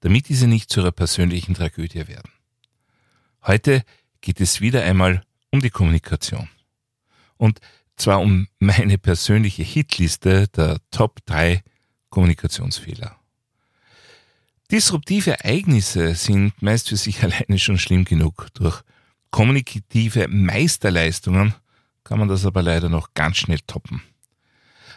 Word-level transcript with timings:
damit 0.00 0.28
diese 0.28 0.46
nicht 0.46 0.70
zu 0.70 0.80
ihrer 0.80 0.92
persönlichen 0.92 1.54
Tragödie 1.54 2.08
werden. 2.08 2.30
Heute 3.42 3.82
geht 4.20 4.40
es 4.40 4.60
wieder 4.60 4.82
einmal 4.82 5.22
um 5.50 5.60
die 5.60 5.70
Kommunikation. 5.70 6.48
Und 7.36 7.60
zwar 7.96 8.20
um 8.20 8.48
meine 8.58 8.98
persönliche 8.98 9.62
Hitliste 9.62 10.48
der 10.48 10.78
Top 10.90 11.24
3 11.26 11.62
Kommunikationsfehler. 12.10 13.16
Disruptive 14.70 15.38
Ereignisse 15.38 16.14
sind 16.14 16.60
meist 16.60 16.88
für 16.88 16.96
sich 16.96 17.22
alleine 17.22 17.58
schon 17.58 17.78
schlimm 17.78 18.04
genug. 18.04 18.48
Durch 18.54 18.82
kommunikative 19.30 20.28
Meisterleistungen 20.28 21.54
kann 22.04 22.18
man 22.18 22.28
das 22.28 22.46
aber 22.46 22.62
leider 22.62 22.88
noch 22.88 23.14
ganz 23.14 23.36
schnell 23.36 23.60
toppen. 23.66 24.02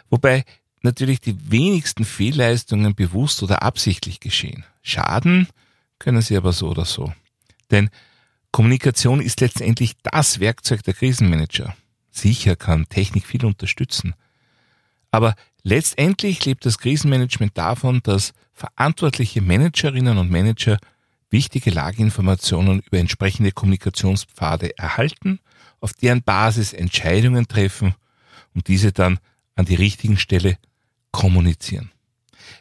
Wobei 0.08 0.44
natürlich 0.82 1.20
die 1.20 1.50
wenigsten 1.50 2.04
Fehlleistungen 2.04 2.94
bewusst 2.94 3.42
oder 3.42 3.62
absichtlich 3.62 4.20
geschehen. 4.20 4.64
Schaden 4.82 5.48
können 5.98 6.22
sie 6.22 6.36
aber 6.36 6.52
so 6.52 6.68
oder 6.68 6.84
so. 6.84 7.12
Denn 7.70 7.90
Kommunikation 8.50 9.20
ist 9.20 9.40
letztendlich 9.40 9.96
das 10.02 10.40
Werkzeug 10.40 10.82
der 10.82 10.94
Krisenmanager. 10.94 11.76
Sicher 12.10 12.56
kann 12.56 12.88
Technik 12.88 13.26
viel 13.26 13.44
unterstützen. 13.44 14.14
Aber 15.10 15.34
letztendlich 15.62 16.44
lebt 16.44 16.66
das 16.66 16.78
Krisenmanagement 16.78 17.56
davon, 17.56 18.00
dass 18.02 18.32
verantwortliche 18.52 19.40
Managerinnen 19.40 20.18
und 20.18 20.30
Manager 20.30 20.78
wichtige 21.30 21.70
Lageinformationen 21.70 22.80
über 22.80 22.98
entsprechende 22.98 23.52
Kommunikationspfade 23.52 24.76
erhalten, 24.76 25.38
auf 25.80 25.92
deren 25.92 26.22
Basis 26.22 26.72
Entscheidungen 26.72 27.46
treffen 27.46 27.94
und 28.54 28.66
diese 28.66 28.92
dann 28.92 29.18
an 29.54 29.64
die 29.64 29.76
richtigen 29.76 30.16
Stelle 30.16 30.58
kommunizieren. 31.12 31.90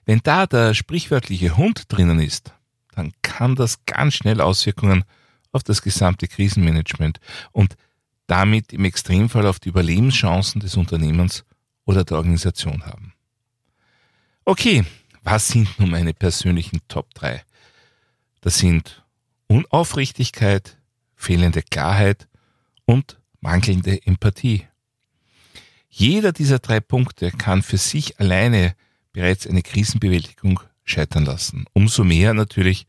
Wenn 0.05 0.19
da 0.23 0.45
der 0.45 0.73
sprichwörtliche 0.73 1.57
Hund 1.57 1.83
drinnen 1.87 2.19
ist, 2.19 2.53
dann 2.95 3.13
kann 3.21 3.55
das 3.55 3.85
ganz 3.85 4.15
schnell 4.15 4.41
Auswirkungen 4.41 5.03
auf 5.51 5.63
das 5.63 5.81
gesamte 5.81 6.27
Krisenmanagement 6.27 7.19
und 7.51 7.75
damit 8.27 8.73
im 8.73 8.85
Extremfall 8.85 9.47
auf 9.47 9.59
die 9.59 9.69
Überlebenschancen 9.69 10.61
des 10.61 10.77
Unternehmens 10.77 11.43
oder 11.85 12.03
der 12.03 12.17
Organisation 12.17 12.85
haben. 12.85 13.13
Okay, 14.45 14.85
was 15.23 15.47
sind 15.47 15.79
nun 15.79 15.89
meine 15.89 16.13
persönlichen 16.13 16.81
Top 16.87 17.13
3? 17.15 17.43
Das 18.41 18.59
sind 18.59 19.03
Unaufrichtigkeit, 19.47 20.77
fehlende 21.15 21.61
Klarheit 21.61 22.27
und 22.85 23.19
mangelnde 23.41 24.05
Empathie. 24.05 24.68
Jeder 25.89 26.31
dieser 26.31 26.59
drei 26.59 26.79
Punkte 26.79 27.31
kann 27.31 27.63
für 27.63 27.77
sich 27.77 28.19
alleine 28.19 28.75
bereits 29.11 29.47
eine 29.47 29.63
Krisenbewältigung 29.63 30.61
scheitern 30.85 31.25
lassen. 31.25 31.65
Umso 31.73 32.03
mehr 32.03 32.33
natürlich, 32.33 32.85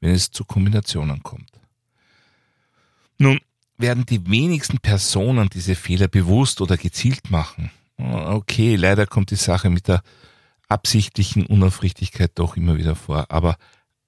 wenn 0.00 0.12
es 0.12 0.30
zu 0.30 0.44
Kombinationen 0.44 1.22
kommt. 1.22 1.50
Nun 3.18 3.40
werden 3.78 4.06
die 4.06 4.28
wenigsten 4.28 4.78
Personen 4.78 5.48
diese 5.48 5.74
Fehler 5.74 6.08
bewusst 6.08 6.60
oder 6.60 6.76
gezielt 6.76 7.30
machen. 7.30 7.70
Okay, 7.96 8.76
leider 8.76 9.06
kommt 9.06 9.30
die 9.30 9.36
Sache 9.36 9.70
mit 9.70 9.88
der 9.88 10.02
absichtlichen 10.68 11.46
Unaufrichtigkeit 11.46 12.32
doch 12.34 12.56
immer 12.56 12.76
wieder 12.76 12.94
vor. 12.94 13.26
Aber 13.30 13.56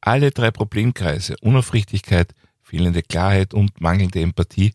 alle 0.00 0.30
drei 0.30 0.50
Problemkreise, 0.50 1.36
Unaufrichtigkeit, 1.41 2.34
fehlende 2.62 3.02
Klarheit 3.02 3.54
und 3.54 3.80
mangelnde 3.80 4.20
Empathie, 4.20 4.72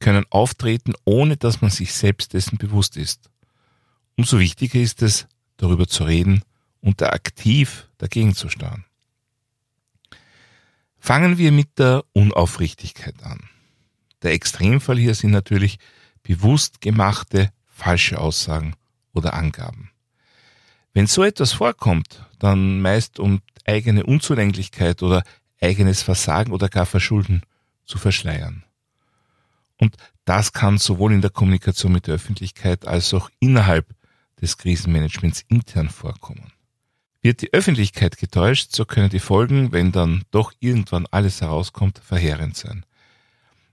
können 0.00 0.24
auftreten, 0.30 0.94
ohne 1.04 1.36
dass 1.36 1.60
man 1.60 1.70
sich 1.70 1.92
selbst 1.92 2.32
dessen 2.32 2.58
bewusst 2.58 2.96
ist. 2.96 3.30
Umso 4.16 4.38
wichtiger 4.38 4.80
ist 4.80 5.02
es, 5.02 5.28
darüber 5.56 5.86
zu 5.86 6.04
reden 6.04 6.42
und 6.80 7.00
da 7.00 7.10
aktiv 7.10 7.88
dagegen 7.98 8.34
zu 8.34 8.48
steuern. 8.48 8.84
Fangen 10.98 11.38
wir 11.38 11.52
mit 11.52 11.78
der 11.78 12.04
Unaufrichtigkeit 12.12 13.22
an. 13.22 13.48
Der 14.22 14.32
Extremfall 14.32 14.98
hier 14.98 15.14
sind 15.14 15.30
natürlich 15.30 15.78
bewusst 16.22 16.80
gemachte 16.80 17.52
falsche 17.66 18.18
Aussagen 18.18 18.74
oder 19.14 19.34
Angaben. 19.34 19.90
Wenn 20.92 21.06
so 21.06 21.22
etwas 21.22 21.52
vorkommt, 21.52 22.26
dann 22.38 22.80
meist 22.80 23.18
um 23.18 23.40
eigene 23.64 24.04
Unzulänglichkeit 24.04 25.02
oder 25.02 25.22
eigenes 25.60 26.02
Versagen 26.02 26.52
oder 26.52 26.68
gar 26.68 26.86
Verschulden 26.86 27.42
zu 27.84 27.98
verschleiern. 27.98 28.64
Und 29.80 29.96
das 30.26 30.52
kann 30.52 30.76
sowohl 30.76 31.14
in 31.14 31.22
der 31.22 31.30
Kommunikation 31.30 31.92
mit 31.92 32.06
der 32.06 32.14
Öffentlichkeit 32.14 32.86
als 32.86 33.14
auch 33.14 33.30
innerhalb 33.40 33.86
des 34.40 34.58
Krisenmanagements 34.58 35.42
intern 35.48 35.88
vorkommen. 35.88 36.52
Wird 37.22 37.40
die 37.40 37.52
Öffentlichkeit 37.52 38.18
getäuscht, 38.18 38.74
so 38.74 38.84
können 38.84 39.08
die 39.08 39.20
Folgen, 39.20 39.72
wenn 39.72 39.90
dann 39.90 40.24
doch 40.30 40.52
irgendwann 40.60 41.06
alles 41.10 41.40
herauskommt, 41.40 42.00
verheerend 42.04 42.56
sein. 42.56 42.84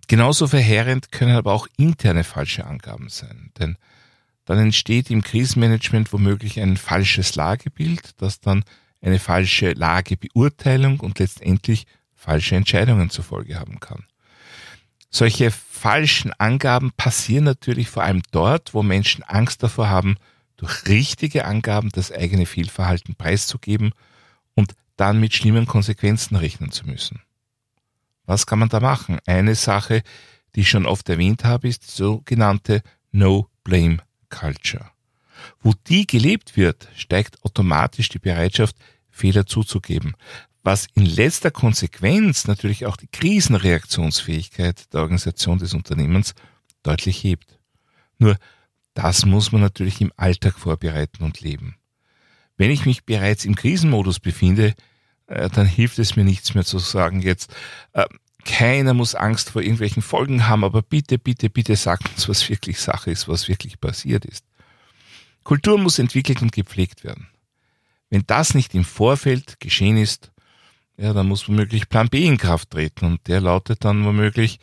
Genauso 0.08 0.48
verheerend 0.48 1.12
können 1.12 1.36
aber 1.36 1.52
auch 1.52 1.68
interne 1.76 2.24
falsche 2.24 2.66
Angaben 2.66 3.10
sein, 3.10 3.52
denn 3.60 3.78
dann 4.46 4.60
entsteht 4.60 5.12
im 5.12 5.22
Krisenmanagement 5.22 6.14
womöglich 6.14 6.62
ein 6.62 6.78
falsches 6.78 7.36
Lagebild, 7.36 8.22
das 8.22 8.40
dann 8.40 8.64
eine 9.02 9.20
falsche 9.20 9.74
Lagebeurteilung 9.74 11.02
und 11.02 11.20
letztendlich 11.20 11.86
falsche 12.16 12.56
Entscheidungen 12.56 13.10
zur 13.10 13.26
Folge 13.26 13.60
haben 13.60 13.82
kann. 13.82 14.06
Solche 15.10 15.52
falschen 15.78 16.34
Angaben 16.34 16.92
passieren 16.92 17.46
natürlich 17.46 17.90
vor 17.90 18.04
allem 18.04 18.22
dort, 18.32 18.74
wo 18.74 18.84
Menschen 18.84 19.24
Angst 19.24 19.64
davor 19.64 19.90
haben, 19.90 20.18
durch 20.58 20.88
richtige 20.88 21.46
Angaben 21.46 21.90
das 21.90 22.12
eigene 22.12 22.46
Fehlverhalten 22.46 23.16
preiszugeben 23.16 23.94
und 24.56 24.74
dann 24.96 25.20
mit 25.20 25.36
schlimmen 25.36 25.68
Konsequenzen 25.68 26.36
rechnen 26.36 26.72
zu 26.72 26.88
müssen. 26.88 27.22
Was 28.26 28.46
kann 28.46 28.60
man 28.60 28.70
da 28.70 28.80
machen? 28.80 29.20
Eine 29.26 29.56
Sache, 29.56 30.02
die 30.56 30.62
ich 30.62 30.70
schon 30.70 30.86
oft 30.86 31.08
erwähnt 31.08 31.46
habe, 31.46 31.68
ist 31.68 31.84
die 31.88 31.92
sogenannte 31.92 32.82
No-Blame 33.12 34.00
Culture. 34.30 34.90
Wo 35.62 35.74
die 35.88 36.08
gelebt 36.08 36.58
wird, 36.58 36.88
steigt 36.96 37.44
automatisch 37.46 38.10
die 38.10 38.20
Bereitschaft, 38.20 38.76
Fehler 39.10 39.46
zuzugeben, 39.46 40.16
was 40.68 40.90
in 40.96 41.06
letzter 41.06 41.50
Konsequenz 41.50 42.46
natürlich 42.46 42.86
auch 42.88 42.98
die 42.98 43.08
Krisenreaktionsfähigkeit 43.08 44.94
der 44.94 45.00
Organisation 45.00 45.60
des 45.60 45.74
Unternehmens 45.74 46.36
deutlich 46.84 47.24
hebt. 47.24 47.58
Nur 48.18 48.36
das 48.94 49.26
muss 49.26 49.54
man 49.54 49.62
natürlich 49.62 50.02
im 50.02 50.12
Alltag 50.18 50.60
vorbereiten 50.60 51.24
und 51.24 51.40
leben. 51.40 51.78
Wenn 52.58 52.70
ich 52.70 52.86
mich 52.86 53.06
bereits 53.06 53.46
im 53.46 53.56
Krisenmodus 53.56 54.20
befinde, 54.20 54.76
äh, 55.28 55.50
dann 55.50 55.68
hilft 55.68 56.00
es 56.00 56.18
mir 56.18 56.26
nichts 56.26 56.54
mehr 56.54 56.66
zu 56.66 56.80
sagen 56.80 57.22
jetzt, 57.22 57.56
äh, 57.94 58.06
keiner 58.44 58.94
muss 58.94 59.16
Angst 59.16 59.52
vor 59.52 59.62
irgendwelchen 59.62 60.02
Folgen 60.02 60.50
haben, 60.50 60.66
aber 60.66 60.82
bitte, 60.82 61.18
bitte, 61.18 61.50
bitte 61.50 61.78
sagt 61.78 62.10
uns, 62.10 62.28
was 62.28 62.50
wirklich 62.50 62.82
Sache 62.82 63.10
ist, 63.10 63.30
was 63.30 63.48
wirklich 63.48 63.80
passiert 63.80 64.26
ist. 64.26 64.44
Kultur 65.46 65.78
muss 65.78 65.98
entwickelt 65.98 66.42
und 66.42 66.52
gepflegt 66.52 67.06
werden. 67.06 67.30
Wenn 68.10 68.26
das 68.28 68.54
nicht 68.54 68.76
im 68.76 68.84
Vorfeld 68.84 69.62
geschehen 69.62 69.96
ist, 69.96 70.34
ja, 70.98 71.14
dann 71.14 71.28
muss 71.28 71.48
womöglich 71.48 71.90
Plan 71.90 72.10
B 72.10 72.26
in 72.26 72.38
Kraft 72.38 72.72
treten 72.72 73.06
und 73.06 73.28
der 73.28 73.40
lautet 73.40 73.86
dann 73.86 74.04
womöglich, 74.06 74.60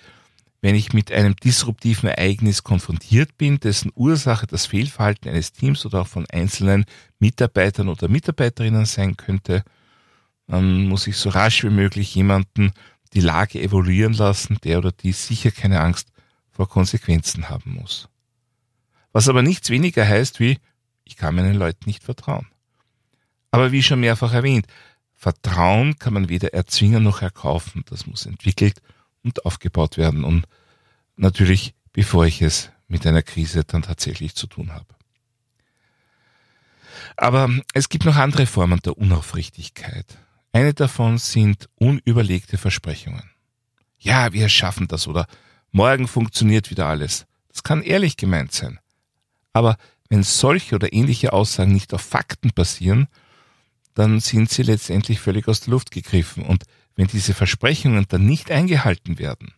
wenn 0.60 0.74
ich 0.74 0.92
mit 0.92 1.12
einem 1.12 1.36
disruptiven 1.36 2.08
Ereignis 2.08 2.64
konfrontiert 2.64 3.36
bin, 3.38 3.60
dessen 3.60 3.92
Ursache 3.94 4.46
das 4.46 4.66
Fehlverhalten 4.66 5.28
eines 5.28 5.52
Teams 5.52 5.86
oder 5.86 6.02
auch 6.02 6.06
von 6.08 6.26
einzelnen 6.30 6.86
Mitarbeitern 7.18 7.88
oder 7.88 8.08
Mitarbeiterinnen 8.08 8.84
sein 8.84 9.16
könnte, 9.16 9.62
dann 10.46 10.86
muss 10.88 11.06
ich 11.06 11.16
so 11.16 11.30
rasch 11.30 11.62
wie 11.64 11.70
möglich 11.70 12.14
jemanden 12.14 12.72
die 13.12 13.20
Lage 13.20 13.60
evaluieren 13.60 14.14
lassen, 14.14 14.58
der 14.64 14.78
oder 14.78 14.90
die 14.90 15.12
sicher 15.12 15.50
keine 15.50 15.80
Angst 15.80 16.08
vor 16.50 16.68
Konsequenzen 16.68 17.48
haben 17.48 17.74
muss. 17.74 18.08
Was 19.12 19.28
aber 19.28 19.42
nichts 19.42 19.70
weniger 19.70 20.06
heißt 20.06 20.40
wie, 20.40 20.58
ich 21.04 21.16
kann 21.16 21.34
meinen 21.34 21.54
Leuten 21.54 21.84
nicht 21.86 22.02
vertrauen. 22.02 22.48
Aber 23.50 23.70
wie 23.70 23.82
schon 23.82 24.00
mehrfach 24.00 24.32
erwähnt, 24.32 24.66
Vertrauen 25.24 25.98
kann 25.98 26.12
man 26.12 26.28
weder 26.28 26.52
erzwingen 26.52 27.02
noch 27.02 27.22
erkaufen. 27.22 27.82
Das 27.88 28.06
muss 28.06 28.26
entwickelt 28.26 28.82
und 29.22 29.46
aufgebaut 29.46 29.96
werden. 29.96 30.22
Und 30.22 30.44
natürlich, 31.16 31.72
bevor 31.94 32.26
ich 32.26 32.42
es 32.42 32.68
mit 32.88 33.06
einer 33.06 33.22
Krise 33.22 33.64
dann 33.64 33.80
tatsächlich 33.80 34.34
zu 34.34 34.46
tun 34.46 34.74
habe. 34.74 34.84
Aber 37.16 37.48
es 37.72 37.88
gibt 37.88 38.04
noch 38.04 38.16
andere 38.16 38.44
Formen 38.44 38.80
der 38.80 38.98
Unaufrichtigkeit. 38.98 40.04
Eine 40.52 40.74
davon 40.74 41.16
sind 41.16 41.70
unüberlegte 41.76 42.58
Versprechungen. 42.58 43.30
Ja, 43.98 44.34
wir 44.34 44.50
schaffen 44.50 44.88
das 44.88 45.08
oder 45.08 45.26
morgen 45.72 46.06
funktioniert 46.06 46.68
wieder 46.68 46.84
alles. 46.84 47.24
Das 47.48 47.62
kann 47.62 47.82
ehrlich 47.82 48.18
gemeint 48.18 48.52
sein. 48.52 48.78
Aber 49.54 49.78
wenn 50.10 50.22
solche 50.22 50.74
oder 50.74 50.92
ähnliche 50.92 51.32
Aussagen 51.32 51.72
nicht 51.72 51.94
auf 51.94 52.02
Fakten 52.02 52.50
basieren, 52.54 53.08
dann 53.94 54.20
sind 54.20 54.50
sie 54.50 54.62
letztendlich 54.62 55.20
völlig 55.20 55.48
aus 55.48 55.60
der 55.60 55.70
Luft 55.70 55.90
gegriffen. 55.90 56.44
Und 56.44 56.64
wenn 56.96 57.06
diese 57.06 57.34
Versprechungen 57.34 58.06
dann 58.08 58.26
nicht 58.26 58.50
eingehalten 58.50 59.18
werden, 59.18 59.54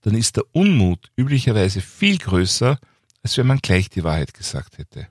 dann 0.00 0.14
ist 0.14 0.36
der 0.36 0.44
Unmut 0.52 1.10
üblicherweise 1.16 1.80
viel 1.80 2.18
größer, 2.18 2.78
als 3.22 3.36
wenn 3.36 3.46
man 3.46 3.58
gleich 3.58 3.88
die 3.90 4.04
Wahrheit 4.04 4.34
gesagt 4.34 4.78
hätte. 4.78 5.08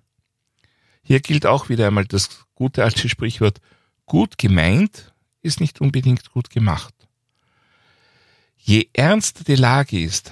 Hier 1.01 1.19
gilt 1.19 1.45
auch 1.45 1.69
wieder 1.69 1.87
einmal 1.87 2.05
das 2.05 2.45
gute 2.55 2.83
alte 2.83 3.09
Sprichwort, 3.09 3.59
gut 4.05 4.37
gemeint 4.37 5.13
ist 5.41 5.59
nicht 5.59 5.81
unbedingt 5.81 6.31
gut 6.31 6.49
gemacht. 6.49 6.93
Je 8.57 8.87
ernster 8.93 9.43
die 9.43 9.55
Lage 9.55 9.99
ist, 9.99 10.31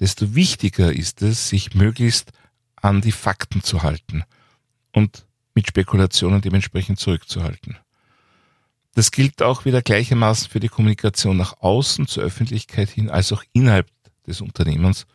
desto 0.00 0.34
wichtiger 0.34 0.92
ist 0.92 1.22
es, 1.22 1.48
sich 1.48 1.74
möglichst 1.74 2.32
an 2.74 3.00
die 3.00 3.12
Fakten 3.12 3.62
zu 3.62 3.82
halten 3.82 4.24
und 4.92 5.26
mit 5.54 5.66
Spekulationen 5.66 6.40
dementsprechend 6.40 6.98
zurückzuhalten. 6.98 7.76
Das 8.94 9.10
gilt 9.10 9.42
auch 9.42 9.64
wieder 9.64 9.82
gleichermaßen 9.82 10.48
für 10.50 10.60
die 10.60 10.68
Kommunikation 10.68 11.36
nach 11.36 11.60
außen, 11.60 12.06
zur 12.06 12.24
Öffentlichkeit 12.24 12.88
hin, 12.88 13.08
als 13.08 13.32
auch 13.32 13.44
innerhalb 13.52 13.88
des 14.26 14.40
Unternehmens 14.40 15.06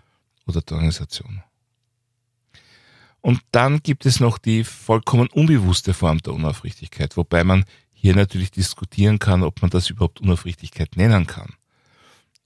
oder 0.48 0.62
der 0.62 0.78
Organisation. 0.78 1.44
Und 3.22 3.42
dann 3.52 3.82
gibt 3.82 4.06
es 4.06 4.20
noch 4.20 4.38
die 4.38 4.64
vollkommen 4.64 5.28
unbewusste 5.28 5.94
Form 5.94 6.20
der 6.20 6.34
Unaufrichtigkeit, 6.34 7.18
wobei 7.18 7.44
man 7.44 7.66
hier 7.92 8.16
natürlich 8.16 8.52
diskutieren 8.52 9.18
kann, 9.18 9.42
ob 9.42 9.62
man 9.62 9.72
das 9.72 9.90
überhaupt 9.90 10.22
Unaufrichtigkeit 10.22 10.96
nennen 10.96 11.26
kann. 11.26 11.56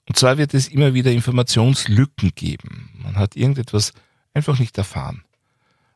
Und 0.08 0.18
zwar 0.18 0.38
wird 0.38 0.54
es 0.54 0.70
immer 0.70 0.94
wieder 0.94 1.12
Informationslücken 1.12 2.32
geben. 2.34 2.90
Man 2.94 3.18
hat 3.18 3.36
irgendetwas 3.36 3.94
einfach 4.34 4.58
nicht 4.58 4.78
erfahren. 4.78 5.24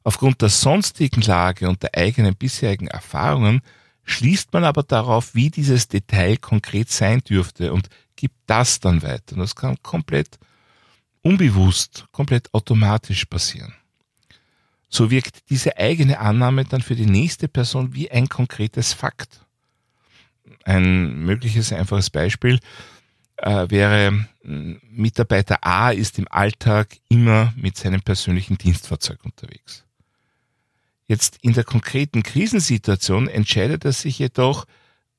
Aufgrund 0.04 0.42
der 0.42 0.50
sonstigen 0.50 1.22
Lage 1.22 1.70
und 1.70 1.82
der 1.84 1.96
eigenen 1.96 2.36
bisherigen 2.36 2.88
Erfahrungen 2.88 3.62
schließt 4.04 4.52
man 4.52 4.66
aber 4.66 4.84
darauf, 4.84 5.34
wie 5.34 5.50
dieses 5.50 5.88
Detail 5.88 6.38
konkret 6.38 6.90
sein 6.90 7.22
dürfte 7.22 7.72
und 7.72 7.90
gibt 8.16 8.36
das 8.48 8.80
dann 8.80 9.02
weiter. 9.02 9.34
Und 9.34 9.40
das 9.40 9.56
kann 9.56 9.78
komplett 9.82 10.38
unbewusst, 11.22 12.06
komplett 12.12 12.54
automatisch 12.54 13.26
passieren. 13.26 13.74
So 14.90 15.10
wirkt 15.10 15.50
diese 15.50 15.78
eigene 15.78 16.20
Annahme 16.20 16.66
dann 16.66 16.82
für 16.82 16.96
die 16.96 17.06
nächste 17.06 17.48
Person 17.48 17.94
wie 17.94 18.12
ein 18.12 18.28
konkretes 18.28 18.94
Fakt 18.94 19.44
ein 20.66 21.24
mögliches 21.24 21.72
einfaches 21.74 22.10
Beispiel 22.10 22.60
äh, 23.38 23.70
wäre, 23.70 24.28
Mitarbeiter 24.44 25.60
A 25.62 25.92
ist 25.92 26.20
im 26.20 26.28
Alltag 26.30 26.98
immer 27.10 27.54
mit 27.56 27.78
seinem 27.78 28.02
persönlichen 28.02 28.58
Dienstfahrzeug 28.58 29.24
unterwegs. 29.24 29.86
Jetzt 31.08 31.38
in 31.42 31.54
der 31.54 31.64
konkreten 31.64 32.24
Krisensituation 32.24 33.28
entscheidet 33.28 33.86
er 33.86 33.92
sich 33.92 34.20
jedoch, 34.20 34.66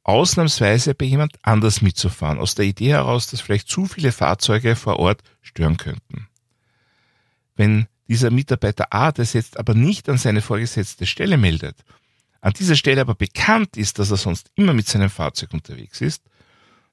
ausnahmsweise 0.03 0.95
bei 0.95 1.07
jemand 1.07 1.37
anders 1.43 1.81
mitzufahren, 1.81 2.39
aus 2.39 2.55
der 2.55 2.67
Idee 2.67 2.91
heraus, 2.91 3.29
dass 3.29 3.41
vielleicht 3.41 3.69
zu 3.69 3.87
viele 3.87 4.13
Fahrzeuge 4.13 4.77
vor 4.77 4.99
Ort 4.99 5.23
stören 5.41 5.79
könnten. 5.79 6.29
Wenn 7.57 7.87
dieser 8.09 8.31
Mitarbeiter 8.31 8.89
A 8.91 9.13
das 9.13 9.33
jetzt 9.33 9.59
aber 9.59 9.75
nicht 9.75 10.09
an 10.09 10.19
seine 10.19 10.43
vorgesetzte 10.43 11.07
Stelle 11.07 11.39
meldet 11.39 11.85
an 12.45 12.53
dieser 12.53 12.77
Stelle 12.77 13.01
aber 13.01 13.15
bekannt 13.15 13.79
ist, 13.79 13.99
dass 13.99 14.11
er 14.11 14.19
sonst 14.19 14.51
immer 14.55 14.75
mit 14.75 14.87
seinem 14.87 15.09
Fahrzeug 15.09 15.55
unterwegs 15.55 16.03
ist, 16.03 16.25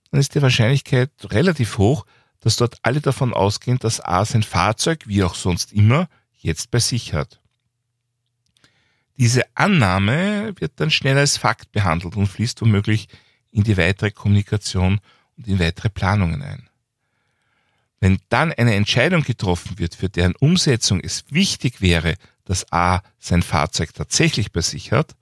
dann 0.09 0.21
ist 0.21 0.33
die 0.33 0.41
Wahrscheinlichkeit 0.41 1.11
relativ 1.25 1.77
hoch, 1.77 2.05
dass 2.39 2.55
dort 2.55 2.77
alle 2.83 3.01
davon 3.01 3.33
ausgehen, 3.33 3.77
dass 3.77 3.99
A 3.99 4.23
sein 4.23 4.43
Fahrzeug, 4.43 5.03
wie 5.07 5.23
auch 5.23 5.35
sonst 5.35 5.73
immer, 5.73 6.07
jetzt 6.37 6.71
bei 6.71 6.79
sich 6.79 7.13
hat. 7.13 7.41
Diese 9.21 9.43
Annahme 9.53 10.51
wird 10.59 10.71
dann 10.77 10.89
schnell 10.89 11.15
als 11.15 11.37
Fakt 11.37 11.71
behandelt 11.71 12.15
und 12.15 12.25
fließt 12.25 12.59
womöglich 12.61 13.07
in 13.51 13.63
die 13.63 13.77
weitere 13.77 14.09
Kommunikation 14.09 14.99
und 15.37 15.47
in 15.47 15.59
weitere 15.59 15.91
Planungen 15.91 16.41
ein. 16.41 16.67
Wenn 17.99 18.17
dann 18.29 18.51
eine 18.51 18.73
Entscheidung 18.73 19.21
getroffen 19.21 19.77
wird, 19.77 19.93
für 19.93 20.09
deren 20.09 20.35
Umsetzung 20.37 20.99
es 20.99 21.25
wichtig 21.29 21.81
wäre, 21.81 22.15
dass 22.45 22.73
A 22.73 23.03
sein 23.19 23.43
Fahrzeug 23.43 23.93
tatsächlich 23.93 24.51
bei 24.51 24.61
sich 24.61 24.91
hat, 24.91 25.15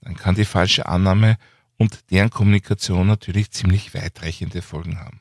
dann 0.00 0.16
kann 0.16 0.36
die 0.36 0.46
falsche 0.46 0.86
Annahme 0.86 1.36
und 1.76 2.10
deren 2.10 2.30
Kommunikation 2.30 3.06
natürlich 3.06 3.50
ziemlich 3.50 3.92
weitreichende 3.92 4.62
Folgen 4.62 5.00
haben. 5.00 5.20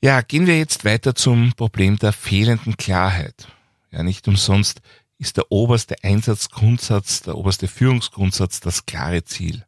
Ja, 0.00 0.22
gehen 0.22 0.48
wir 0.48 0.58
jetzt 0.58 0.84
weiter 0.84 1.14
zum 1.14 1.52
Problem 1.52 2.00
der 2.00 2.12
fehlenden 2.12 2.76
Klarheit. 2.76 3.46
Ja, 3.92 4.02
nicht 4.02 4.26
umsonst 4.26 4.80
ist 5.22 5.36
der 5.36 5.52
oberste 5.52 5.94
Einsatzgrundsatz, 6.02 7.20
der 7.22 7.36
oberste 7.36 7.68
Führungsgrundsatz 7.68 8.58
das 8.58 8.86
klare 8.86 9.22
Ziel. 9.22 9.64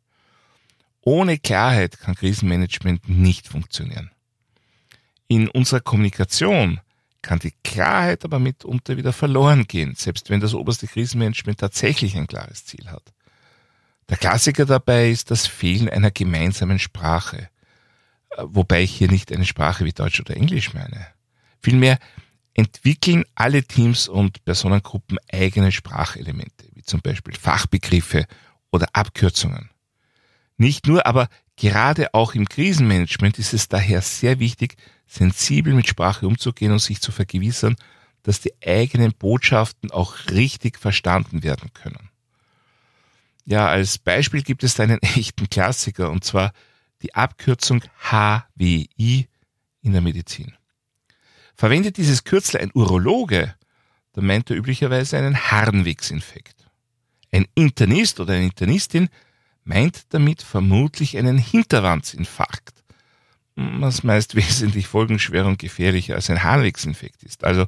Ohne 1.00 1.38
Klarheit 1.38 2.00
kann 2.00 2.16
Krisenmanagement 2.16 3.08
nicht 3.08 3.46
funktionieren. 3.46 4.10
In 5.28 5.48
unserer 5.48 5.78
Kommunikation 5.78 6.80
kann 7.22 7.38
die 7.38 7.54
Klarheit 7.62 8.24
aber 8.24 8.40
mitunter 8.40 8.96
wieder 8.96 9.12
verloren 9.12 9.68
gehen, 9.68 9.94
selbst 9.94 10.28
wenn 10.28 10.40
das 10.40 10.54
oberste 10.54 10.88
Krisenmanagement 10.88 11.60
tatsächlich 11.60 12.16
ein 12.16 12.26
klares 12.26 12.64
Ziel 12.64 12.88
hat. 12.90 13.12
Der 14.08 14.16
Klassiker 14.16 14.66
dabei 14.66 15.08
ist 15.10 15.30
das 15.30 15.46
Fehlen 15.46 15.88
einer 15.88 16.10
gemeinsamen 16.10 16.80
Sprache, 16.80 17.48
wobei 18.38 18.82
ich 18.82 18.92
hier 18.96 19.08
nicht 19.08 19.30
eine 19.30 19.46
Sprache 19.46 19.84
wie 19.84 19.92
Deutsch 19.92 20.18
oder 20.18 20.36
Englisch 20.36 20.74
meine. 20.74 21.06
Vielmehr 21.62 21.98
entwickeln 22.54 23.24
alle 23.34 23.64
Teams 23.64 24.08
und 24.08 24.44
Personengruppen 24.44 25.18
eigene 25.30 25.72
Sprachelemente, 25.72 26.66
wie 26.74 26.82
zum 26.82 27.00
Beispiel 27.00 27.34
Fachbegriffe 27.34 28.26
oder 28.70 28.86
Abkürzungen. 28.92 29.70
Nicht 30.56 30.86
nur, 30.86 31.04
aber 31.06 31.28
gerade 31.56 32.14
auch 32.14 32.34
im 32.34 32.48
Krisenmanagement 32.48 33.38
ist 33.38 33.52
es 33.52 33.68
daher 33.68 34.00
sehr 34.02 34.38
wichtig, 34.38 34.76
sensibel 35.06 35.74
mit 35.74 35.88
Sprache 35.88 36.26
umzugehen 36.26 36.72
und 36.72 36.78
sich 36.78 37.00
zu 37.00 37.12
vergewissern, 37.12 37.76
dass 38.22 38.40
die 38.40 38.54
eigenen 38.64 39.12
Botschaften 39.12 39.90
auch 39.90 40.14
richtig 40.30 40.78
verstanden 40.78 41.42
werden 41.42 41.72
können. 41.74 42.08
Ja, 43.44 43.68
als 43.68 43.98
Beispiel 43.98 44.42
gibt 44.42 44.64
es 44.64 44.80
einen 44.80 44.98
echten 45.02 45.50
Klassiker 45.50 46.10
und 46.10 46.24
zwar 46.24 46.52
die 47.02 47.14
Abkürzung 47.14 47.82
HWI 48.10 49.28
in 49.82 49.92
der 49.92 50.00
Medizin. 50.00 50.54
Verwendet 51.56 51.96
dieses 51.96 52.24
Kürzel 52.24 52.60
ein 52.60 52.70
Urologe, 52.74 53.54
dann 54.12 54.26
meint 54.26 54.50
er 54.50 54.56
üblicherweise 54.56 55.18
einen 55.18 55.50
Harnwegsinfekt. 55.50 56.66
Ein 57.32 57.46
Internist 57.54 58.20
oder 58.20 58.34
eine 58.34 58.44
Internistin 58.44 59.08
meint 59.64 60.12
damit 60.12 60.42
vermutlich 60.42 61.16
einen 61.16 61.38
Hinterwandsinfarkt 61.38 62.74
was 63.56 64.02
meist 64.02 64.34
wesentlich 64.34 64.86
folgenschwerer 64.86 65.46
und 65.46 65.58
gefährlicher 65.58 66.14
als 66.14 66.30
ein 66.30 66.42
Harnwegsinfekt 66.42 67.22
ist. 67.22 67.44
Also 67.44 67.66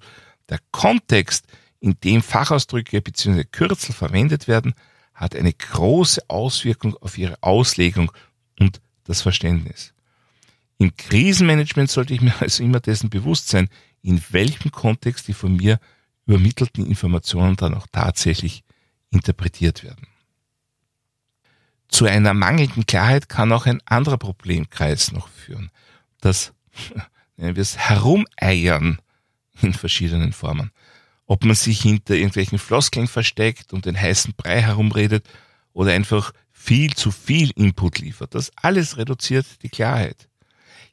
der 0.48 0.58
Kontext, 0.70 1.46
in 1.80 1.98
dem 2.02 2.22
Fachausdrücke 2.22 3.00
bzw. 3.00 3.44
Kürzel 3.44 3.94
verwendet 3.94 4.48
werden, 4.48 4.74
hat 5.14 5.34
eine 5.34 5.52
große 5.52 6.22
Auswirkung 6.28 6.96
auf 6.96 7.16
ihre 7.16 7.42
Auslegung 7.42 8.12
und 8.58 8.80
das 9.04 9.22
Verständnis. 9.22 9.94
Im 10.78 10.96
Krisenmanagement 10.96 11.90
sollte 11.90 12.14
ich 12.14 12.20
mir 12.20 12.34
also 12.40 12.62
immer 12.62 12.80
dessen 12.80 13.10
bewusst 13.10 13.48
sein, 13.48 13.68
in 14.02 14.22
welchem 14.30 14.70
Kontext 14.70 15.28
die 15.28 15.34
von 15.34 15.56
mir 15.56 15.80
übermittelten 16.26 16.86
Informationen 16.86 17.56
dann 17.56 17.74
auch 17.74 17.86
tatsächlich 17.90 18.64
interpretiert 19.10 19.84
werden. 19.84 20.06
Zu 21.88 22.06
einer 22.06 22.34
mangelnden 22.34 22.84
Klarheit 22.84 23.28
kann 23.28 23.52
auch 23.52 23.66
ein 23.66 23.80
anderer 23.86 24.18
Problemkreis 24.18 25.12
noch 25.12 25.28
führen. 25.28 25.70
Das, 26.20 26.52
nennen 27.36 27.56
wir 27.56 27.62
es, 27.62 27.78
Herumeiern 27.78 29.00
in 29.62 29.72
verschiedenen 29.72 30.32
Formen. 30.32 30.72
Ob 31.26 31.44
man 31.44 31.54
sich 31.54 31.80
hinter 31.80 32.14
irgendwelchen 32.14 32.58
Floskeln 32.58 33.08
versteckt 33.08 33.72
und 33.72 33.86
den 33.86 34.00
heißen 34.00 34.34
Brei 34.36 34.62
herumredet 34.62 35.28
oder 35.72 35.92
einfach 35.92 36.32
viel 36.52 36.94
zu 36.94 37.10
viel 37.10 37.50
Input 37.56 37.98
liefert. 37.98 38.34
Das 38.34 38.50
alles 38.56 38.96
reduziert 38.96 39.46
die 39.62 39.68
Klarheit. 39.68 40.28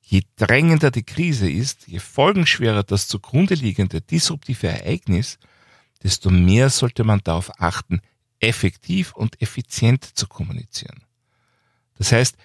Je 0.05 0.23
drängender 0.35 0.91
die 0.91 1.03
Krise 1.03 1.49
ist, 1.49 1.87
je 1.87 1.99
folgenschwerer 1.99 2.83
das 2.83 3.07
zugrunde 3.07 3.55
liegende 3.55 4.01
disruptive 4.01 4.67
Ereignis, 4.67 5.39
desto 6.03 6.29
mehr 6.29 6.69
sollte 6.69 7.03
man 7.03 7.21
darauf 7.23 7.59
achten, 7.59 8.01
effektiv 8.39 9.13
und 9.13 9.41
effizient 9.41 10.03
zu 10.03 10.27
kommunizieren. 10.27 11.03
Das 11.97 12.11
heißt, 12.11 12.35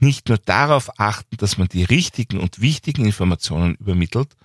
nicht 0.00 0.28
nur 0.28 0.38
darauf 0.38 0.98
achten, 0.98 1.36
dass 1.36 1.56
man 1.56 1.68
die 1.68 1.84
richtigen 1.84 2.40
und 2.40 2.60
wichtigen 2.60 3.04
Informationen 3.04 3.76
übermittelt, 3.76 4.36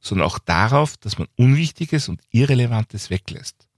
sondern 0.00 0.26
auch 0.26 0.38
darauf, 0.38 0.96
dass 0.98 1.18
man 1.18 1.28
Unwichtiges 1.36 2.08
und 2.08 2.20
Irrelevantes 2.30 3.10
weglässt. 3.10 3.68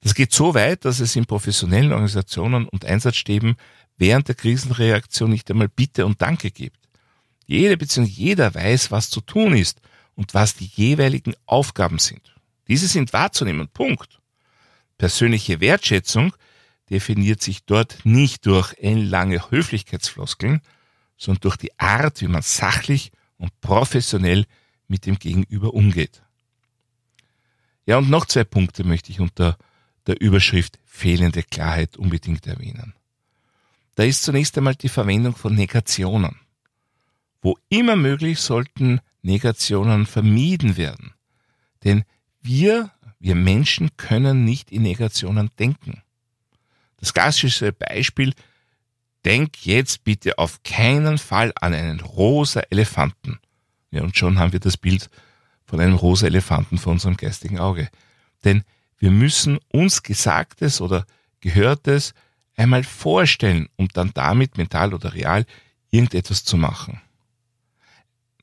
Das 0.00 0.14
geht 0.14 0.32
so 0.32 0.54
weit, 0.54 0.84
dass 0.84 1.00
es 1.00 1.14
in 1.14 1.26
professionellen 1.26 1.92
Organisationen 1.92 2.68
und 2.68 2.84
Einsatzstäben 2.84 3.56
während 3.96 4.28
der 4.28 4.34
Krisenreaktion 4.34 5.30
nicht 5.30 5.50
einmal 5.50 5.68
Bitte 5.68 6.04
und 6.06 6.20
Danke 6.20 6.50
gibt. 6.50 6.79
Jede 7.50 7.76
bzw. 7.76 8.08
jeder 8.08 8.54
weiß, 8.54 8.92
was 8.92 9.10
zu 9.10 9.20
tun 9.20 9.56
ist 9.56 9.80
und 10.14 10.34
was 10.34 10.54
die 10.54 10.66
jeweiligen 10.66 11.34
Aufgaben 11.46 11.98
sind. 11.98 12.36
Diese 12.68 12.86
sind 12.86 13.12
wahrzunehmen. 13.12 13.66
Punkt. 13.66 14.20
Persönliche 14.98 15.60
Wertschätzung 15.60 16.32
definiert 16.90 17.42
sich 17.42 17.64
dort 17.64 17.98
nicht 18.04 18.46
durch 18.46 18.74
ellenlange 18.78 19.50
Höflichkeitsfloskeln, 19.50 20.60
sondern 21.16 21.40
durch 21.40 21.56
die 21.56 21.76
Art, 21.76 22.20
wie 22.20 22.28
man 22.28 22.42
sachlich 22.42 23.10
und 23.36 23.60
professionell 23.60 24.46
mit 24.86 25.04
dem 25.06 25.18
Gegenüber 25.18 25.74
umgeht. 25.74 26.22
Ja, 27.84 27.98
und 27.98 28.10
noch 28.10 28.26
zwei 28.26 28.44
Punkte 28.44 28.84
möchte 28.84 29.10
ich 29.10 29.18
unter 29.18 29.58
der 30.06 30.20
Überschrift 30.20 30.78
fehlende 30.86 31.42
Klarheit 31.42 31.96
unbedingt 31.96 32.46
erwähnen. 32.46 32.94
Da 33.96 34.04
ist 34.04 34.22
zunächst 34.22 34.56
einmal 34.56 34.76
die 34.76 34.88
Verwendung 34.88 35.34
von 35.34 35.56
Negationen. 35.56 36.38
Wo 37.42 37.58
immer 37.68 37.96
möglich 37.96 38.40
sollten 38.40 39.00
Negationen 39.22 40.06
vermieden 40.06 40.76
werden. 40.76 41.14
Denn 41.84 42.04
wir, 42.42 42.90
wir 43.18 43.34
Menschen 43.34 43.96
können 43.96 44.44
nicht 44.44 44.70
in 44.70 44.82
Negationen 44.82 45.50
denken. 45.58 46.02
Das 46.98 47.14
klassische 47.14 47.72
Beispiel, 47.72 48.34
denk 49.24 49.64
jetzt 49.64 50.04
bitte 50.04 50.38
auf 50.38 50.62
keinen 50.62 51.18
Fall 51.18 51.52
an 51.56 51.74
einen 51.74 52.00
rosa 52.00 52.60
Elefanten. 52.70 53.38
Ja, 53.90 54.02
und 54.02 54.16
schon 54.16 54.38
haben 54.38 54.52
wir 54.52 54.60
das 54.60 54.76
Bild 54.76 55.10
von 55.64 55.80
einem 55.80 55.94
rosa 55.94 56.26
Elefanten 56.26 56.78
vor 56.78 56.92
unserem 56.92 57.16
geistigen 57.16 57.58
Auge. 57.58 57.88
Denn 58.44 58.64
wir 58.98 59.10
müssen 59.10 59.58
uns 59.68 60.02
Gesagtes 60.02 60.80
oder 60.80 61.06
Gehörtes 61.40 62.14
einmal 62.56 62.84
vorstellen, 62.84 63.68
um 63.76 63.88
dann 63.88 64.10
damit 64.12 64.58
mental 64.58 64.92
oder 64.92 65.14
real 65.14 65.46
irgendetwas 65.90 66.44
zu 66.44 66.56
machen. 66.56 67.00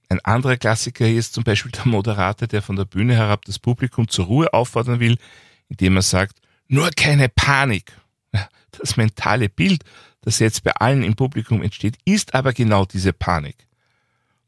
Ein 0.10 0.20
anderer 0.22 0.58
Klassiker 0.58 1.08
ist 1.08 1.34
zum 1.34 1.44
Beispiel 1.44 1.72
der 1.72 1.88
Moderator, 1.88 2.48
der 2.48 2.62
von 2.62 2.76
der 2.76 2.86
Bühne 2.86 3.16
herab 3.16 3.46
das 3.46 3.60
Publikum 3.60 4.08
zur 4.08 4.26
Ruhe 4.26 4.54
auffordern 4.54 5.00
will, 5.00 5.18
indem 5.68 5.98
er 5.98 6.02
sagt, 6.02 6.40
nur 6.68 6.90
keine 6.92 7.30
Panik. 7.30 7.94
Das 8.72 8.96
mentale 8.96 9.50
Bild, 9.50 9.84
das 10.22 10.40
jetzt 10.40 10.64
bei 10.64 10.72
allen 10.72 11.04
im 11.04 11.16
Publikum 11.16 11.64
entsteht, 11.64 11.98
ist 12.06 12.36
aber 12.36 12.54
genau 12.54 12.86
diese 12.86 13.12
Panik. 13.12 13.68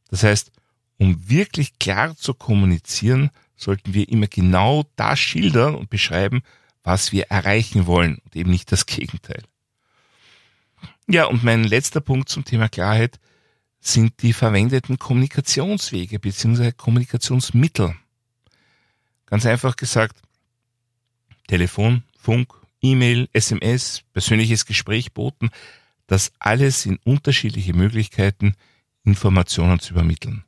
Das 0.09 0.23
heißt, 0.23 0.51
um 0.97 1.29
wirklich 1.29 1.79
klar 1.79 2.15
zu 2.15 2.33
kommunizieren, 2.33 3.31
sollten 3.55 3.93
wir 3.93 4.07
immer 4.09 4.27
genau 4.27 4.85
das 4.95 5.19
schildern 5.19 5.75
und 5.75 5.89
beschreiben, 5.89 6.41
was 6.83 7.11
wir 7.11 7.27
erreichen 7.27 7.87
wollen 7.87 8.19
und 8.23 8.35
eben 8.35 8.49
nicht 8.49 8.71
das 8.71 8.85
Gegenteil. 8.85 9.43
Ja, 11.07 11.25
und 11.25 11.43
mein 11.43 11.63
letzter 11.63 12.01
Punkt 12.01 12.29
zum 12.29 12.45
Thema 12.45 12.69
Klarheit 12.69 13.19
sind 13.79 14.21
die 14.21 14.33
verwendeten 14.33 14.99
Kommunikationswege 14.99 16.19
bzw. 16.19 16.71
Kommunikationsmittel. 16.71 17.95
Ganz 19.25 19.45
einfach 19.45 19.75
gesagt, 19.75 20.17
Telefon, 21.47 22.03
Funk, 22.17 22.53
E-Mail, 22.81 23.29
SMS, 23.33 24.03
persönliches 24.13 24.65
Gespräch, 24.65 25.13
Boten, 25.13 25.49
das 26.07 26.31
alles 26.39 26.81
sind 26.83 26.99
unterschiedliche 27.05 27.73
Möglichkeiten, 27.73 28.55
Informationen 29.03 29.79
zu 29.79 29.93
übermitteln. 29.93 30.43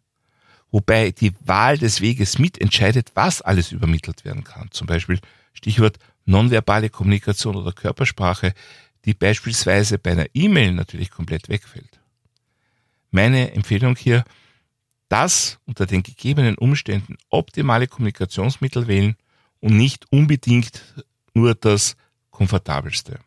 Wobei 0.71 1.11
die 1.11 1.33
Wahl 1.41 1.77
des 1.77 2.01
Weges 2.01 2.39
mitentscheidet, 2.39 3.11
was 3.13 3.41
alles 3.41 3.71
übermittelt 3.71 4.23
werden 4.25 4.43
kann. 4.43 4.71
Zum 4.71 4.87
Beispiel 4.87 5.19
Stichwort 5.53 5.99
nonverbale 6.25 6.89
Kommunikation 6.89 7.55
oder 7.55 7.73
Körpersprache 7.73 8.53
die 9.05 9.13
beispielsweise 9.13 9.97
bei 9.97 10.11
einer 10.11 10.27
E-Mail 10.33 10.73
natürlich 10.73 11.09
komplett 11.09 11.49
wegfällt. 11.49 12.00
Meine 13.11 13.51
Empfehlung 13.51 13.95
hier, 13.95 14.23
das 15.09 15.59
unter 15.65 15.85
den 15.85 16.03
gegebenen 16.03 16.57
Umständen 16.57 17.17
optimale 17.29 17.87
Kommunikationsmittel 17.87 18.87
wählen 18.87 19.15
und 19.59 19.77
nicht 19.77 20.11
unbedingt 20.11 20.81
nur 21.33 21.53
das 21.53 21.95
komfortabelste. 22.29 23.19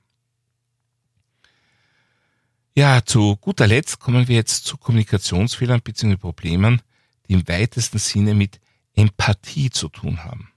Ja, 2.74 3.04
zu 3.04 3.36
guter 3.36 3.66
Letzt 3.66 4.00
kommen 4.00 4.26
wir 4.26 4.36
jetzt 4.36 4.64
zu 4.64 4.76
Kommunikationsfehlern 4.76 5.80
bzw. 5.82 6.16
Problemen, 6.16 6.82
die 7.28 7.34
im 7.34 7.46
weitesten 7.46 7.98
Sinne 7.98 8.34
mit 8.34 8.58
Empathie 8.94 9.70
zu 9.70 9.88
tun 9.88 10.24
haben. 10.24 10.48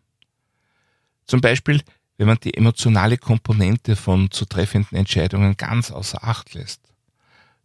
Zum 1.25 1.41
Beispiel 1.41 1.83
wenn 2.17 2.27
man 2.27 2.39
die 2.43 2.55
emotionale 2.55 3.17
Komponente 3.17 3.95
von 3.95 4.31
zu 4.31 4.45
treffenden 4.45 4.97
Entscheidungen 4.97 5.55
ganz 5.55 5.91
außer 5.91 6.23
Acht 6.23 6.53
lässt. 6.53 6.81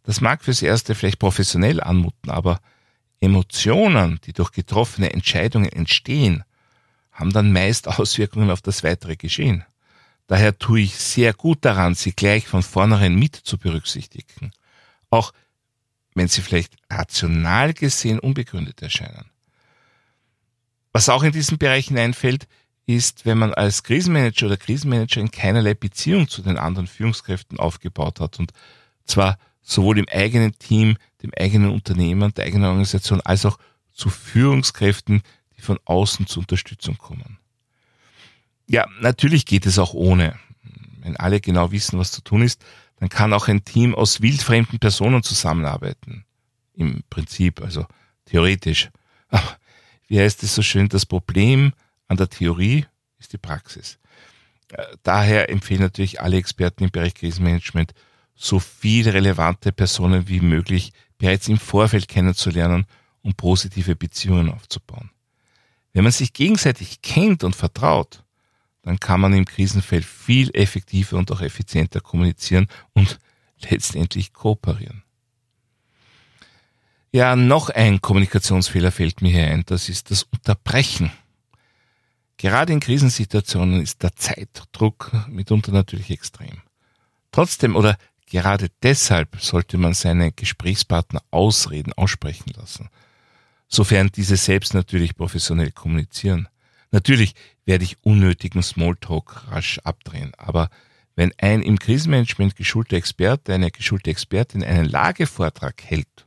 Das 0.02 0.20
mag 0.20 0.42
fürs 0.42 0.62
Erste 0.62 0.94
vielleicht 0.94 1.18
professionell 1.18 1.80
anmuten, 1.80 2.30
aber 2.30 2.60
Emotionen, 3.20 4.20
die 4.24 4.32
durch 4.32 4.50
getroffene 4.50 5.12
Entscheidungen 5.12 5.70
entstehen, 5.70 6.44
haben 7.12 7.32
dann 7.32 7.52
meist 7.52 7.88
Auswirkungen 7.98 8.50
auf 8.50 8.62
das 8.62 8.82
weitere 8.82 9.16
Geschehen. 9.16 9.64
Daher 10.26 10.58
tue 10.58 10.80
ich 10.80 10.96
sehr 10.96 11.34
gut 11.34 11.64
daran, 11.64 11.94
sie 11.94 12.12
gleich 12.12 12.46
von 12.46 12.62
vornherein 12.62 13.14
mit 13.14 13.36
zu 13.36 13.58
berücksichtigen. 13.58 14.52
Auch 15.10 15.32
wenn 16.14 16.28
sie 16.28 16.42
vielleicht 16.42 16.74
rational 16.90 17.74
gesehen 17.74 18.18
unbegründet 18.18 18.82
erscheinen. 18.82 19.30
Was 20.92 21.08
auch 21.08 21.22
in 21.22 21.32
diesen 21.32 21.58
Bereich 21.58 21.88
hineinfällt, 21.88 22.46
ist, 22.86 23.24
wenn 23.24 23.38
man 23.38 23.54
als 23.54 23.82
Krisenmanager 23.82 24.46
oder 24.46 24.56
Krisenmanagerin 24.56 25.30
keinerlei 25.30 25.74
Beziehung 25.74 26.28
zu 26.28 26.42
den 26.42 26.58
anderen 26.58 26.86
Führungskräften 26.86 27.58
aufgebaut 27.58 28.20
hat 28.20 28.38
und 28.38 28.52
zwar 29.04 29.38
sowohl 29.62 29.98
im 29.98 30.08
eigenen 30.08 30.58
Team, 30.58 30.96
dem 31.22 31.32
eigenen 31.38 31.70
Unternehmen, 31.70 32.34
der 32.34 32.44
eigenen 32.44 32.66
Organisation, 32.66 33.20
als 33.20 33.46
auch 33.46 33.58
zu 33.92 34.10
Führungskräften, 34.10 35.22
die 35.56 35.62
von 35.62 35.78
außen 35.84 36.26
zur 36.26 36.42
Unterstützung 36.42 36.98
kommen. 36.98 37.38
Ja, 38.66 38.86
natürlich 39.00 39.46
geht 39.46 39.66
es 39.66 39.78
auch 39.78 39.94
ohne. 39.94 40.38
Wenn 41.00 41.16
alle 41.16 41.40
genau 41.40 41.72
wissen, 41.72 41.98
was 41.98 42.12
zu 42.12 42.22
tun 42.22 42.42
ist, 42.42 42.64
dann 42.96 43.08
kann 43.08 43.32
auch 43.32 43.48
ein 43.48 43.64
Team 43.64 43.94
aus 43.94 44.20
wildfremden 44.20 44.78
Personen 44.78 45.22
zusammenarbeiten. 45.22 46.24
Im 46.74 47.02
Prinzip, 47.10 47.60
also 47.60 47.86
theoretisch. 48.26 48.90
Aber 49.28 49.56
wie 50.06 50.20
heißt 50.20 50.42
es 50.42 50.54
so 50.54 50.62
schön, 50.62 50.88
das 50.88 51.06
Problem 51.06 51.72
an 52.08 52.16
der 52.16 52.28
Theorie 52.28 52.86
ist 53.18 53.32
die 53.32 53.38
Praxis. 53.38 53.98
Äh, 54.68 54.84
daher 55.02 55.50
empfehlen 55.50 55.80
natürlich 55.80 56.20
alle 56.20 56.36
Experten 56.36 56.84
im 56.84 56.90
Bereich 56.90 57.14
Krisenmanagement, 57.14 57.92
so 58.42 58.58
viele 58.58 59.14
relevante 59.14 59.70
Personen 59.72 60.28
wie 60.28 60.40
möglich 60.40 60.92
bereits 61.16 61.46
im 61.48 61.58
Vorfeld 61.58 62.08
kennenzulernen, 62.08 62.86
um 63.22 63.34
positive 63.34 63.94
Beziehungen 63.94 64.50
aufzubauen. 64.50 65.10
Wenn 65.92 66.02
man 66.02 66.12
sich 66.12 66.32
gegenseitig 66.32 67.02
kennt 67.02 67.44
und 67.44 67.54
vertraut, 67.54 68.24
dann 68.82 68.98
kann 68.98 69.20
man 69.20 69.32
im 69.32 69.44
Krisenfeld 69.44 70.04
viel 70.04 70.50
effektiver 70.54 71.18
und 71.18 71.30
auch 71.30 71.40
effizienter 71.40 72.00
kommunizieren 72.00 72.66
und 72.94 73.20
letztendlich 73.70 74.32
kooperieren. 74.32 75.04
Ja, 77.12 77.36
noch 77.36 77.68
ein 77.68 78.00
Kommunikationsfehler 78.00 78.90
fällt 78.90 79.22
mir 79.22 79.30
hier 79.30 79.46
ein, 79.46 79.62
das 79.66 79.88
ist 79.88 80.10
das 80.10 80.24
Unterbrechen. 80.24 81.12
Gerade 82.38 82.72
in 82.72 82.80
Krisensituationen 82.80 83.82
ist 83.82 84.02
der 84.02 84.16
Zeitdruck 84.16 85.12
mitunter 85.28 85.70
natürlich 85.70 86.10
extrem. 86.10 86.62
Trotzdem 87.30 87.76
oder 87.76 87.96
gerade 88.32 88.68
deshalb 88.82 89.40
sollte 89.40 89.78
man 89.78 89.94
seine 89.94 90.32
Gesprächspartner 90.32 91.22
Ausreden 91.30 91.92
aussprechen 91.92 92.52
lassen, 92.56 92.88
sofern 93.68 94.10
diese 94.14 94.36
selbst 94.36 94.74
natürlich 94.74 95.14
professionell 95.14 95.70
kommunizieren. 95.70 96.48
Natürlich 96.90 97.34
werde 97.64 97.84
ich 97.84 98.02
unnötigen 98.04 98.62
Smalltalk 98.62 99.48
rasch 99.50 99.78
abdrehen, 99.84 100.32
aber 100.36 100.68
wenn 101.14 101.32
ein 101.38 101.62
im 101.62 101.78
Krisenmanagement 101.78 102.56
geschulter 102.56 102.96
Experte, 102.96 103.54
eine 103.54 103.70
geschulte 103.70 104.10
Expertin 104.10 104.64
einen 104.64 104.86
Lagevortrag 104.86 105.82
hält, 105.84 106.26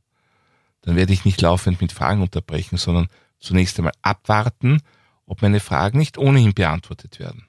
dann 0.82 0.96
werde 0.96 1.12
ich 1.12 1.26
nicht 1.26 1.42
laufend 1.42 1.82
mit 1.82 1.92
Fragen 1.92 2.22
unterbrechen, 2.22 2.78
sondern 2.78 3.10
zunächst 3.40 3.78
einmal 3.80 3.94
abwarten 4.02 4.82
ob 5.26 5.42
meine 5.42 5.60
Fragen 5.60 5.98
nicht 5.98 6.18
ohnehin 6.18 6.54
beantwortet 6.54 7.20
werden. 7.20 7.48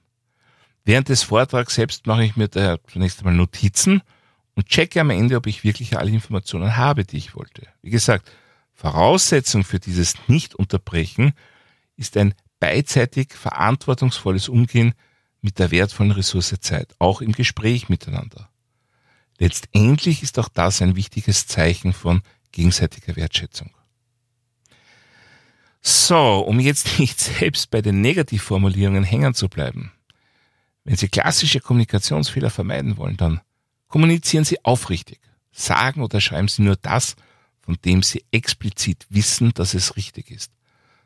Während 0.84 1.08
des 1.08 1.22
Vortrags 1.22 1.74
selbst 1.74 2.06
mache 2.06 2.24
ich 2.24 2.36
mir 2.36 2.48
daher 2.48 2.78
zunächst 2.86 3.18
einmal 3.18 3.34
Notizen 3.34 4.02
und 4.56 4.66
checke 4.66 5.00
am 5.00 5.10
Ende, 5.10 5.36
ob 5.36 5.46
ich 5.46 5.62
wirklich 5.62 5.96
alle 5.96 6.10
Informationen 6.10 6.76
habe, 6.76 7.04
die 7.04 7.18
ich 7.18 7.36
wollte. 7.36 7.68
Wie 7.82 7.90
gesagt, 7.90 8.30
Voraussetzung 8.74 9.64
für 9.64 9.78
dieses 9.78 10.14
Nicht-Unterbrechen 10.26 11.32
ist 11.96 12.16
ein 12.16 12.34
beidseitig 12.58 13.32
verantwortungsvolles 13.32 14.48
Umgehen 14.48 14.94
mit 15.40 15.58
der 15.58 15.70
wertvollen 15.70 16.12
Ressource 16.12 16.54
Zeit, 16.60 16.94
auch 16.98 17.20
im 17.20 17.32
Gespräch 17.32 17.88
miteinander. 17.88 18.50
Letztendlich 19.38 20.22
ist 20.22 20.38
auch 20.38 20.48
das 20.48 20.80
ein 20.82 20.96
wichtiges 20.96 21.46
Zeichen 21.46 21.92
von 21.92 22.22
gegenseitiger 22.52 23.16
Wertschätzung. 23.16 23.70
So, 25.82 26.40
um 26.40 26.58
jetzt 26.58 26.98
nicht 26.98 27.20
selbst 27.38 27.70
bei 27.70 27.82
den 27.82 28.00
Negativformulierungen 28.00 29.04
hängen 29.04 29.34
zu 29.34 29.48
bleiben. 29.48 29.92
Wenn 30.84 30.96
Sie 30.96 31.08
klassische 31.08 31.60
Kommunikationsfehler 31.60 32.50
vermeiden 32.50 32.96
wollen, 32.96 33.16
dann 33.16 33.40
kommunizieren 33.88 34.44
Sie 34.44 34.64
aufrichtig. 34.64 35.20
sagen 35.52 36.02
oder 36.02 36.20
schreiben 36.20 36.48
Sie 36.48 36.62
nur 36.62 36.76
das, 36.76 37.16
von 37.62 37.78
dem 37.84 38.02
Sie 38.02 38.24
explizit 38.30 39.06
wissen, 39.08 39.52
dass 39.54 39.72
es 39.74 39.96
richtig 39.96 40.30
ist. 40.30 40.52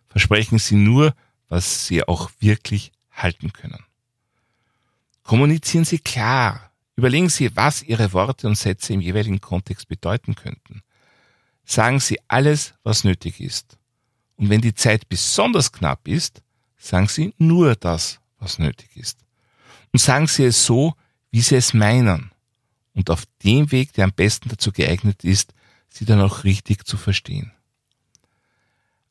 Versprechen 0.09 0.59
Sie 0.59 0.75
nur, 0.75 1.15
was 1.49 1.87
Sie 1.87 2.03
auch 2.03 2.31
wirklich 2.41 2.91
halten 3.13 3.53
können. 3.53 3.85
Kommunizieren 5.23 5.85
Sie 5.85 5.99
klar. 5.99 6.73
Überlegen 6.97 7.29
Sie, 7.29 7.55
was 7.57 7.83
Ihre 7.83 8.13
Worte 8.13 8.49
und 8.49 8.57
Sätze 8.57 8.93
im 8.93 9.01
jeweiligen 9.01 9.41
Kontext 9.41 9.89
bedeuten 9.89 10.35
könnten. 10.35 10.83
Sagen 11.65 12.01
Sie 12.01 12.19
alles, 12.27 12.75
was 12.83 13.05
nötig 13.05 13.41
ist. 13.41 13.79
Und 14.37 14.51
wenn 14.51 14.61
die 14.61 14.75
Zeit 14.75 15.09
besonders 15.09 15.71
knapp 15.71 16.09
ist, 16.09 16.43
sagen 16.77 17.07
Sie 17.07 17.35
nur 17.39 17.77
das, 17.77 18.19
was 18.39 18.59
nötig 18.59 18.97
ist. 18.97 19.19
Und 19.93 20.01
sagen 20.01 20.27
Sie 20.27 20.45
es 20.45 20.65
so, 20.65 20.95
wie 21.31 21.41
Sie 21.41 21.57
es 21.57 21.75
meinen. 21.75 22.33
Und 22.95 23.11
auf 23.11 23.25
dem 23.45 23.71
Weg, 23.73 23.93
der 23.93 24.05
am 24.05 24.13
besten 24.13 24.49
dazu 24.49 24.73
geeignet 24.73 25.25
ist, 25.25 25.55
Sie 25.89 26.05
dann 26.05 26.21
auch 26.21 26.45
richtig 26.45 26.87
zu 26.87 26.97
verstehen. 26.97 27.53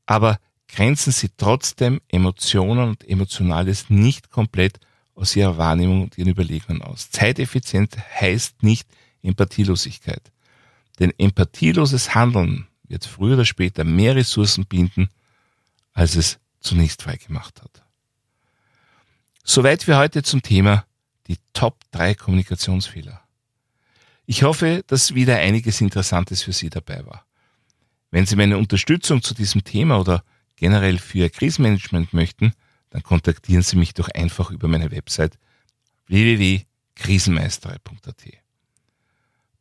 Aber 0.06 0.40
grenzen 0.68 1.12
Sie 1.12 1.30
trotzdem 1.36 2.02
Emotionen 2.08 2.90
und 2.90 3.08
Emotionales 3.08 3.90
nicht 3.90 4.30
komplett 4.30 4.80
aus 5.14 5.36
Ihrer 5.36 5.58
Wahrnehmung 5.58 6.04
und 6.04 6.18
Ihren 6.18 6.30
Überlegungen 6.30 6.82
aus. 6.82 7.10
Zeiteffizient 7.12 7.98
heißt 7.98 8.64
nicht 8.64 8.88
Empathielosigkeit. 9.22 10.32
Denn 11.00 11.14
empathieloses 11.18 12.16
Handeln 12.16 12.68
wird 12.88 13.06
früher 13.06 13.36
oder 13.36 13.46
später 13.46 13.84
mehr 13.84 14.16
Ressourcen 14.16 14.66
binden, 14.66 15.10
als 15.94 16.16
es 16.16 16.40
zunächst 16.60 17.04
freigemacht 17.04 17.62
hat. 17.62 17.84
Soweit 19.44 19.84
für 19.84 19.98
heute 19.98 20.24
zum 20.24 20.42
Thema 20.42 20.86
die 21.28 21.38
Top 21.54 21.80
3 21.92 22.16
Kommunikationsfehler. 22.16 23.22
Ich 24.32 24.44
hoffe, 24.44 24.84
dass 24.86 25.16
wieder 25.16 25.38
einiges 25.38 25.82
Interessantes 25.82 26.44
für 26.44 26.54
Sie 26.54 26.70
dabei 26.70 27.04
war. 27.04 27.26
Wenn 28.12 28.28
Sie 28.28 28.36
meine 28.36 28.60
Unterstützung 28.60 29.24
zu 29.24 29.34
diesem 29.34 29.64
Thema 29.64 30.00
oder 30.00 30.24
generell 30.56 31.00
für 31.00 31.32
Krisenmanagement 31.32 32.14
möchten, 32.14 32.54
dann 32.92 33.02
kontaktieren 33.02 33.64
Sie 33.64 33.76
mich 33.76 33.96
doch 33.96 34.08
einfach 34.10 34.52
über 34.52 34.68
meine 34.68 34.92
Website 34.92 35.40
www.krisenmeisterei.at. 36.10 38.24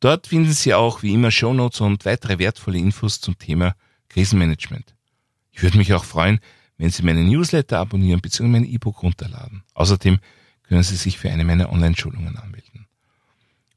Dort 0.01 0.27
finden 0.27 0.53
Sie 0.53 0.75
auch 0.75 1.01
wie 1.01 1.15
immer 1.15 1.31
Shownotes 1.31 1.81
und 1.81 2.05
weitere 2.05 2.37
wertvolle 2.37 2.77
Infos 2.77 3.21
zum 3.21 3.39
Thema 3.39 3.75
Krisenmanagement. 4.07 4.93
Ich 5.51 5.63
würde 5.63 5.79
mich 5.79 5.95
auch 5.95 6.03
freuen, 6.03 6.39
wenn 6.77 6.91
Sie 6.91 7.01
meinen 7.01 7.27
Newsletter 7.27 7.79
abonnieren 7.79 8.21
bzw. 8.21 8.47
mein 8.47 8.65
E-Book 8.65 9.01
runterladen. 9.01 9.63
Außerdem 9.73 10.19
können 10.61 10.83
Sie 10.83 10.95
sich 10.95 11.17
für 11.17 11.31
eine 11.31 11.43
meiner 11.43 11.71
Online-Schulungen 11.71 12.37
anmelden. 12.37 12.48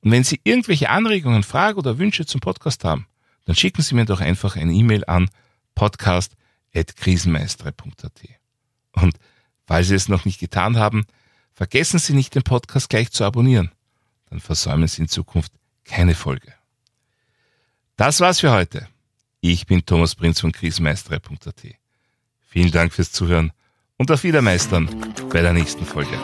Und 0.02 0.10
wenn 0.10 0.24
Sie 0.24 0.40
irgendwelche 0.44 0.90
Anregungen, 0.90 1.44
Fragen 1.44 1.78
oder 1.78 1.98
Wünsche 1.98 2.26
zum 2.26 2.40
Podcast 2.40 2.84
haben, 2.84 3.06
dann 3.44 3.56
schicken 3.56 3.82
Sie 3.82 3.94
mir 3.94 4.04
doch 4.04 4.20
einfach 4.20 4.56
eine 4.56 4.72
E-Mail 4.72 5.04
an 5.06 5.30
podcast.krisenmeistere.at. 5.74 8.20
Und 8.92 9.16
falls 9.66 9.88
Sie 9.88 9.94
es 9.94 10.08
noch 10.08 10.24
nicht 10.24 10.40
getan 10.40 10.76
haben, 10.76 11.06
vergessen 11.54 11.98
Sie 11.98 12.14
nicht, 12.14 12.34
den 12.34 12.42
Podcast 12.42 12.88
gleich 12.88 13.12
zu 13.12 13.24
abonnieren. 13.24 13.70
Dann 14.28 14.40
versäumen 14.40 14.88
Sie 14.88 15.02
in 15.02 15.08
Zukunft 15.08 15.52
keine 15.84 16.14
Folge. 16.14 16.54
Das 17.96 18.20
war's 18.20 18.40
für 18.40 18.50
heute. 18.50 18.88
Ich 19.40 19.66
bin 19.66 19.84
Thomas 19.84 20.14
Prinz 20.14 20.40
von 20.40 20.52
krisenmeistere.at. 20.52 21.62
Vielen 22.48 22.70
Dank 22.70 22.92
fürs 22.92 23.12
Zuhören 23.12 23.52
und 23.96 24.10
auf 24.10 24.24
Wiedermeistern 24.24 24.88
bei 25.30 25.42
der 25.42 25.52
nächsten 25.52 25.84
Folge. 25.84 26.18